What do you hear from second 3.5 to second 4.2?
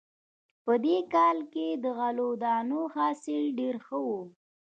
ډېر ښه و